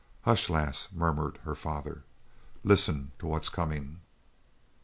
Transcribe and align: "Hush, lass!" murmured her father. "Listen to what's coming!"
"Hush, 0.23 0.49
lass!" 0.49 0.91
murmured 0.91 1.37
her 1.43 1.53
father. 1.53 2.03
"Listen 2.63 3.11
to 3.19 3.27
what's 3.27 3.49
coming!" 3.49 4.01